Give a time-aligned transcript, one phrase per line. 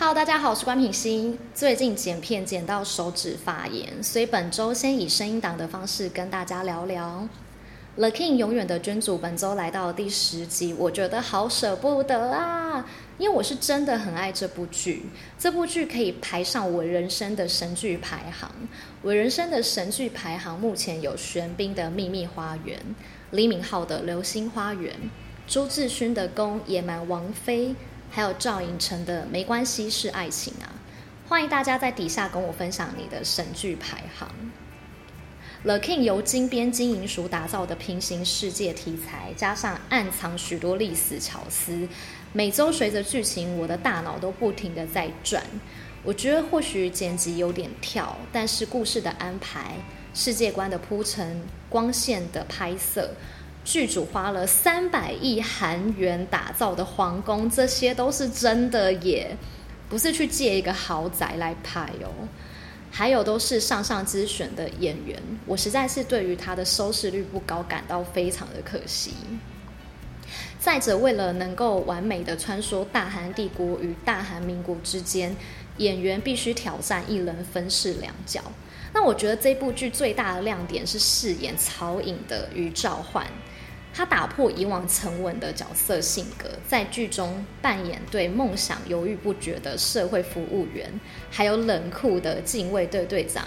[0.00, 1.38] Hello，大家好，我是关品欣。
[1.54, 7.28] 最近剪片剪到手指发炎，所以本周先以声音档的方式跟大家聊聊
[8.00, 9.16] 《The King 永远的君主》。
[9.18, 12.86] 本周来到第十集，我觉得好舍不得啊，
[13.18, 15.04] 因为我是真的很爱这部剧。
[15.38, 18.50] 这部剧可以排上我人生的神剧排行。
[19.02, 22.78] 我人生的神剧排行目前有玄彬的《秘密花园》，
[23.32, 24.94] 李敏镐的《流星花园》，
[25.46, 27.68] 朱智勋的《宫野蛮王妃》。
[28.10, 30.66] 还有赵寅成的没关系是爱情啊！
[31.28, 34.28] 欢迎大家在底下跟我分享你的神剧排行。
[35.62, 41.86] The King 由金编金银鼠打造的平行世界题材，加上暗藏许多历史巧思，
[42.32, 45.44] 每周随着剧情，我的大脑都不停地在转。
[46.02, 49.74] 我觉得或许剪辑有点跳，但是故事的安排、
[50.14, 53.10] 世界观的铺陈、光线的拍摄。
[53.64, 59.36] 剧组花了三百亿韩元打造的皇宫，这些都是真的耶，
[59.88, 62.28] 不是去借一个豪宅来拍哦。
[62.90, 69.12] 还有都是上上之选的演员，我实在是对于他的收视率不高感到非常的可惜。
[70.58, 75.36] 再者，为了能够完美的穿梭大韩帝国与大韩民国之间，
[75.76, 78.40] 演员必须挑战一人分饰两角。
[78.92, 83.24] 那我觉得这部剧最大的亮点是饰演曹颖的于兆焕。
[84.00, 90.90] 他打破以往沉稳的角色性格，在剧中扮演对梦想犹豫不决的社会服务员，
[91.30, 93.44] 还有冷酷的禁卫队队长。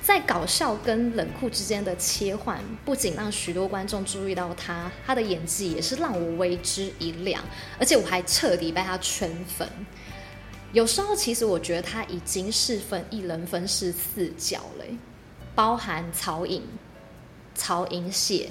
[0.00, 7.44] 在搞笑跟冷酷之间的切换，不仅让许多观众注意到他，他的演技也是让我为之一亮，
[7.78, 9.68] 而且我还彻底被他圈粉。
[10.72, 14.84] 有时候，其实我觉得他已经是分一人分饰四角了，
[15.54, 16.62] 包含曹颖、
[17.54, 18.48] 曹寅谢。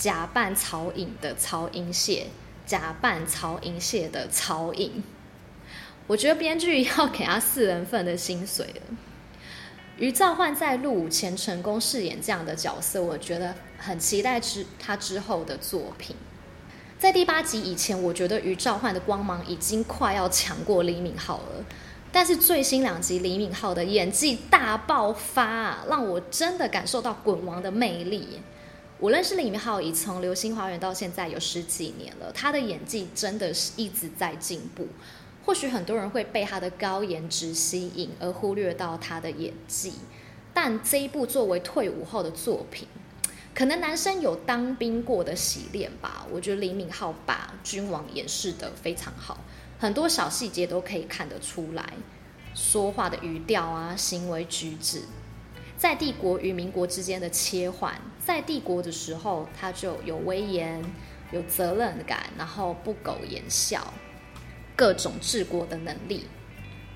[0.00, 2.28] 假扮曹颖的曹寅谢，
[2.64, 5.04] 假扮曹寅谢的曹颖，
[6.06, 8.96] 我觉得编剧要给他四人份的薪水了。
[9.98, 16.16] 余兆焕在入伍前成功饰演这样的角色，我觉得很期待之他之后的作品。
[16.98, 21.62] 在第八集以前，我觉得余兆焕的光芒已经快要抢过李敏镐了，
[22.10, 28.40] 但是最新两集李敏镐的演技大爆发，让我真的感受到滚王的魅力。
[29.00, 34.86] 我认识李敏镐已从《流星花园》到现在有十几年了，他的演技真的是一直在进步。
[35.42, 39.94] 或许很多人会被他的高颜值吸引，而忽略到他的演技。
[40.52, 42.86] 但这一部作为退伍后的作品，
[43.54, 46.26] 可能男生有当兵过的洗练吧。
[46.30, 49.38] 我觉得李敏镐把君王演示得非常好，
[49.78, 51.94] 很多小细节都可以看得出来，
[52.54, 55.04] 说话的语调啊，行为举止。
[55.80, 60.84] 在帝国与民国之间的切换，在帝国的时候，他就有威严、
[61.32, 63.94] 有责任感，然后不苟言笑，
[64.76, 66.26] 各种治国的能力。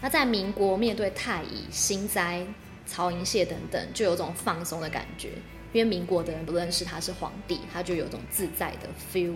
[0.00, 2.46] 那在民国面对太乙、辛斋、
[2.86, 5.30] 曹寅谢等等，就有种放松的感觉，
[5.72, 9.34] 因为民国的人不认识他是皇帝，他就有种自在的 feel。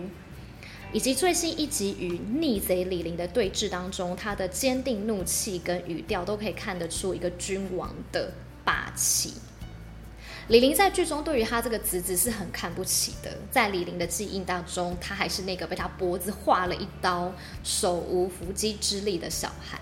[0.93, 8.31] 以及最新一集与逆贼李陵的对峙当中，他的坚定怒气跟语调都可以看得出一个君王的。
[8.63, 9.33] 霸气。
[10.49, 17.31] 李玲在剧中对于他这个侄子是很看不起的，在李玲的记忆当中，他还是那个被他脖子划了一刀、
[17.63, 19.79] 手无缚鸡之力的小孩。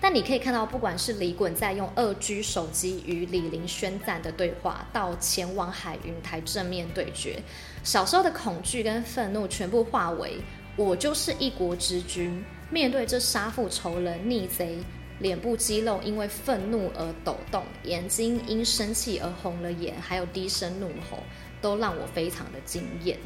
[0.00, 7.42] 但你可以看到，不管是李衮在用二 G 手机与李玲宣战的对话，到前往海云台正面对决，
[7.82, 10.36] 小时候的恐惧跟愤怒全部化为
[10.76, 14.78] “我就是一国之君”，面对这杀父仇人逆贼。
[15.18, 21.18] 脸部肌肉因为愤怒而抖动，眼睛因生气而红了眼，还有低声怒吼，
[21.60, 23.18] 都让我非常的惊艳。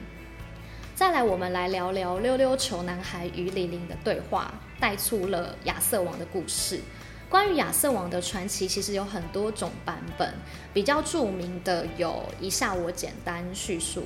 [0.95, 6.81] 再来，我们来聊聊溜溜球男孩与李玲的对话，带出了亚瑟王的故事。
[7.28, 10.34] 关于亚瑟王的传奇，其实有很多种版本，
[10.75, 14.04] 比较著名的有以下，我简单叙述：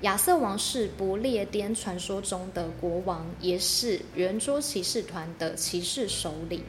[0.00, 6.64] 亚瑟王是不列颠传说中的国王，也是圆桌骑士团的骑士首领。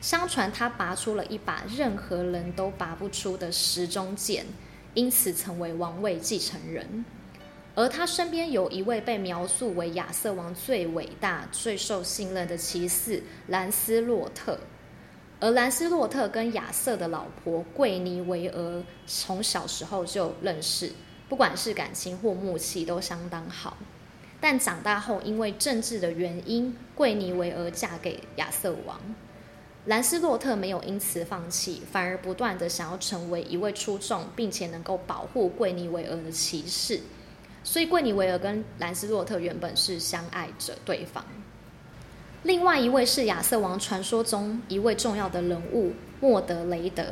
[0.00, 4.46] 相传他拔出了一把任何人都拔不出的时钟剑，
[4.94, 7.04] 因此成为王位继承人。
[7.74, 14.58] 而他身边有一位被描述为亚瑟王最伟大、最受信任的骑士兰斯洛特。
[15.38, 20.92] 而兰斯洛特跟亚瑟的老婆桂妮维尔从小时候就认识，
[21.28, 23.76] 不管是感情或默契都相当好。
[24.40, 28.98] 但长大后因为政治的原因，桂妮维尔嫁给亚瑟王。
[29.86, 37.00] 兰斯洛特没有因此放弃，反而不断地想要成为一位出众并且能够保护桂妮维尔的骑士。
[37.64, 41.24] 所以，桂妮维尔跟兰斯洛特原本是相爱着对方。
[42.42, 47.04] 另外一位是亚瑟王传说中一位重要的人物莫德雷德，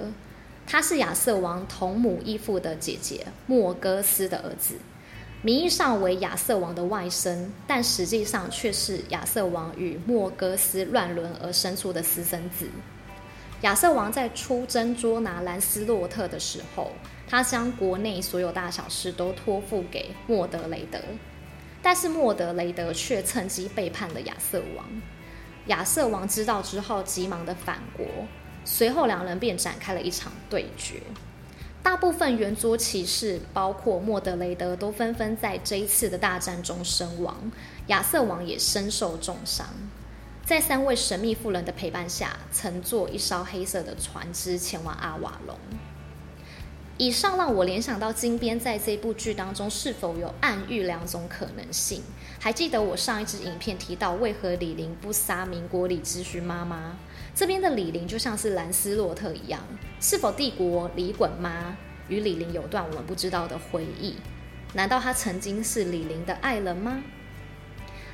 [0.67, 4.77] 他是亚瑟王同母异父的姐姐莫哥斯的儿子，
[5.41, 12.69] 名义上为亚瑟王的外甥，但实际上却是亚瑟王与莫哥斯乱伦而生出的私生子。
[13.61, 16.91] 亚瑟王在出征捉拿兰斯洛特的时候，
[17.29, 20.99] 他将国内所有大小事都托付给莫德雷德，
[21.81, 24.87] 但是莫德雷德却趁机背叛了亚瑟王。
[25.67, 28.05] 亚瑟王知道之后，急忙的返国，
[28.65, 31.01] 随后两人便展开了一场对决。
[31.89, 37.51] 大部分圆桌骑士，包括莫德雷德，都纷纷在这一次的大战中身亡，
[37.87, 39.67] 亚瑟王也身受重伤。
[40.45, 45.57] 在三位神秘妇人的陪伴下，乘坐一艘黑色的船只前往阿瓦隆。
[46.99, 52.03] 以上让我联想到金边在这部剧当中是否有暗喻两种可能性。
[52.41, 56.97] 还记得我上一支影片提到，为何李玲不杀民国李之勋妈妈？
[57.37, 59.61] 这边的李玲就像是兰斯洛特一样，
[60.01, 61.77] 是否帝国李衮妈
[62.09, 64.17] 与李玲有段我们不知道的回忆？
[64.75, 67.01] 难道她曾经是李玲的爱人吗？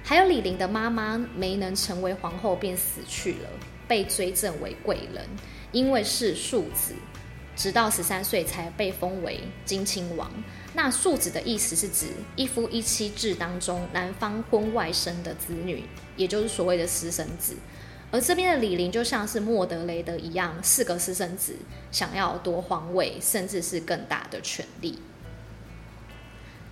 [0.03, 3.49] 还有李玲的妈妈没能成为皇后便死去了，
[3.89, 5.27] 被追赠为贵人，
[5.73, 6.95] 因为是庶子。
[7.57, 10.31] 直到十三岁才被封为金亲王。
[10.75, 15.85] 那庶子的意思是指一夫一妻制当中男方婚外生的子女，
[16.17, 17.55] 也就是所谓的私生子。
[18.11, 21.57] 而这边的李陵就像是莫德雷德一样，四个私生子
[21.91, 24.99] 想要夺皇位，甚至是更大的权力。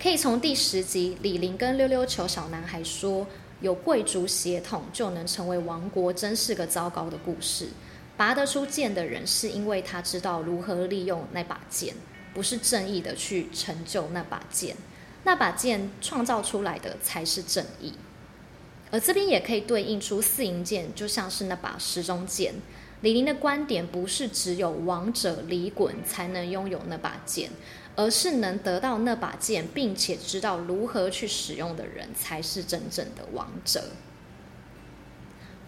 [0.01, 3.25] 可以从第十集李陵跟溜溜球小男孩说
[3.61, 7.69] 有贵族血统就能成为王国，真是个糟糕的故事。
[8.15, 11.95] 拔得出剑的人，是因为他知道如何利用那把剑，
[12.33, 14.75] 不是正义的去成就那把剑，
[15.23, 17.93] 那把剑创造出来的才是正义。
[18.91, 22.53] 而这边也可以对应出四营剑，就像是那把时钟剑。
[23.01, 27.49] 李林的观点不是只有王者李衮才能拥有那把剑，
[27.95, 33.83] 而是能得到那把剑，并且知道如何去使用的人，才是真正的王者。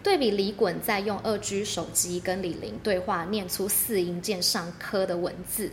[0.06, 5.72] 对比李衮在用二 G 手机跟李陵对话，念出四营剑上刻的文字：“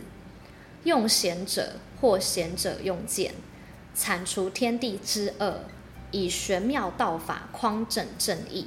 [0.82, 3.32] 用贤者或贤者用剑，
[3.94, 5.60] 铲除天地之恶，
[6.10, 8.66] 以玄妙道法匡正正义。”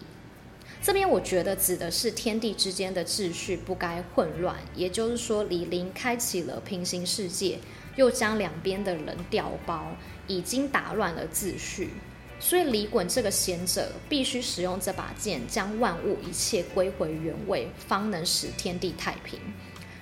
[0.82, 7.60] 这边我觉得指的是天地之间的秩序不该混乱，也就是说，李陵开启了平行世界，
[7.98, 9.98] 又将两边的人调包，
[10.28, 11.90] 已经打乱了秩序。
[12.40, 19.40] 所以李衮这个贤者必须使用这把剑，将万物一切归回原位，方能使天地太平。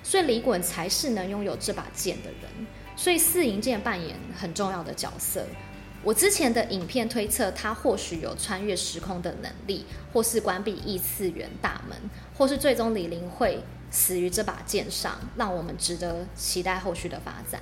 [0.02, 2.66] 所以李衮才是能拥有这把剑的人。
[2.94, 5.44] 所以四营剑扮演很重要的角色。
[6.02, 11.98] 我之前的影片推测，他或许有穿越时空的能力，或是关闭异次元大门，
[12.36, 13.58] 或是最终李陵会
[13.90, 17.60] 死于这把剑上，让我们值得期待后续的发展。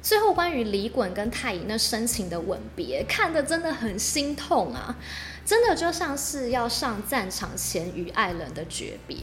[0.00, 4.96] 最后，关于李衮跟太乙那深情的吻别，看的真的很心痛啊！
[5.44, 9.18] 真的就像是要上战场前与爱人的诀别。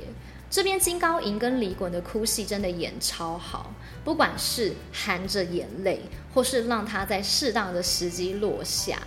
[0.49, 3.73] 这边金高银跟李衮的哭戏真的演超好，
[4.03, 6.01] 不管是含着眼泪，
[6.33, 8.99] 或是让他在适当的时机落下。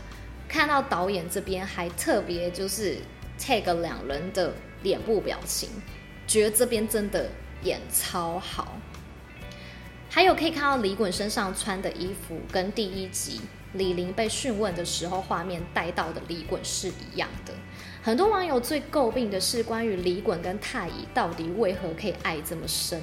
[0.49, 2.97] 看到导演这边还特别就是
[3.39, 5.69] take 两人的脸部表情，
[6.27, 7.29] 觉得这边真的
[7.63, 8.79] 演超好。
[10.11, 13.41] 还有可以看到李衮身上穿的衣服，跟第一集
[13.75, 17.53] 李陵被讯问的时候画面带到的李衮是一样的。
[18.03, 23.03] 很多网友最诟病的是关于李衮跟太乙到底为何可以爱这么深。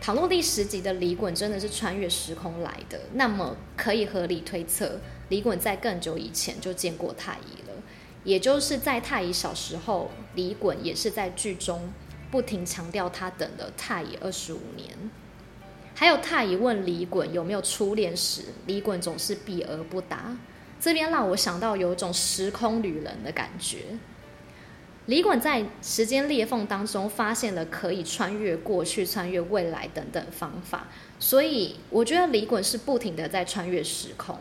[0.00, 7.74] 倘若第十集的李衮真的是穿越时空来的，那么可以合理推测，李衮在更久以前就见过太乙了。
[8.22, 11.90] 也就是在太乙小时候，李衮也是在剧中
[12.30, 15.10] 不停强调他等了太乙二十五年。
[15.98, 20.38] 还有太乙问李衮有没有初恋时，李衮总是避而不答。
[20.78, 23.78] 这边让我想到有一种时空旅人的感觉。
[25.06, 30.86] 李衮在时间裂缝当中发现了可以穿越过去、穿越未来等等方法，
[31.18, 34.38] 所以我觉得李衮是不停的在穿越时空。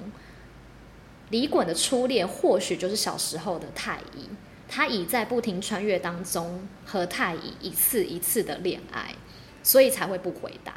[1.32, 4.30] 李衮的初恋或许就是小时候的太乙，
[4.70, 9.16] 他已在不停穿越当中和太乙一次一次的恋爱，
[9.64, 10.74] 所以才会不回答。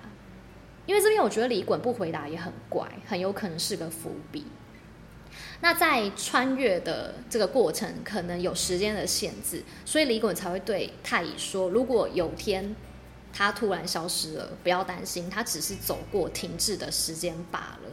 [0.86, 4.46] 因为这边我觉得李衮不回答也很怪，很有可能是个伏笔。
[5.60, 12.74] 那在穿越的这个过程，可能有时间的限制，所以李衮才会对太乙说：如果有天
[13.32, 17.90] 他突然消失了，不要担心，他只是走过停滞的时间罢了。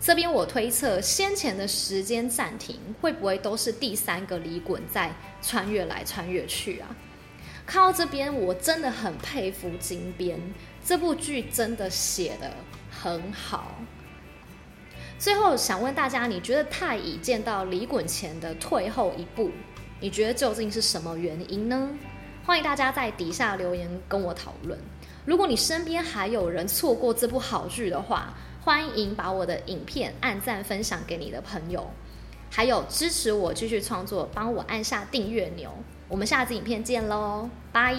[0.00, 6.96] 这边我推测，先前的时间暂停会不会都是第三个李衮在穿越来穿越去啊？
[7.66, 10.40] 看到这边，我真的很佩服金边，
[10.88, 12.50] 这部剧真的写得
[12.90, 13.74] 很好。
[15.18, 19.50] 最后想问大家，你觉得太乙见到李衮前的退后一步，
[20.00, 21.90] 你觉得究竟是什么原因呢？
[22.42, 24.78] 欢迎大家在底下留言跟我讨论。
[25.26, 31.90] 如果你身边还有人错过这部好剧的话，欢迎把我的影片按赞分享给你的朋友，
[32.50, 35.70] 还有支持我继续创作，帮我按下订阅钮。
[36.08, 37.94] 我们下次影片见喽，拜。